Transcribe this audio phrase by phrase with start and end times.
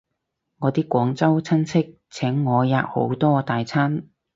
[0.57, 4.09] 我啲廣州親戚請我吔好多大餐